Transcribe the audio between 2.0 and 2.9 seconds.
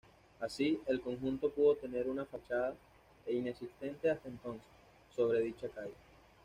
una fachada,